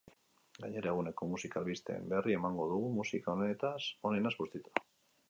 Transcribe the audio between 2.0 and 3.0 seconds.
berri emango dugu,